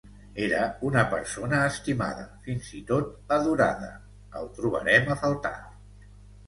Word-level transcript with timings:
Era 0.43 0.61
una 0.91 1.03
persona 1.11 1.59
estimada, 1.73 2.25
fins 2.47 2.73
i 2.81 2.81
tot 2.89 3.37
adorada… 3.39 3.93
El 4.43 4.53
trobarem 4.59 5.15
a 5.17 5.21
faltar. 5.27 5.59